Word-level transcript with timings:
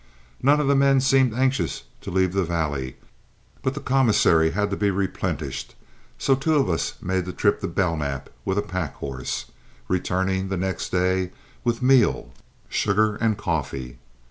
None 0.41 0.59
of 0.59 0.65
the 0.67 0.75
men 0.75 0.99
seemed 0.99 1.35
anxious 1.35 1.83
to 2.01 2.09
leave 2.09 2.33
the 2.33 2.43
valley, 2.43 2.95
but 3.61 3.75
the 3.75 3.79
commissary 3.79 4.49
had 4.49 4.71
to 4.71 4.75
be 4.75 4.89
replenished, 4.89 5.75
so 6.17 6.33
two 6.33 6.55
of 6.55 6.71
us 6.71 6.95
made 7.03 7.25
the 7.25 7.31
trip 7.31 7.61
to 7.61 7.67
Belknap 7.67 8.31
with 8.43 8.57
a 8.57 8.63
pack 8.63 8.95
horse, 8.95 9.45
returning 9.87 10.49
the 10.49 10.57
next 10.57 10.89
day 10.91 11.29
with 11.63 11.83
meal, 11.83 12.31
sugar, 12.67 13.15
and 13.17 13.37
coffee. 13.37 13.99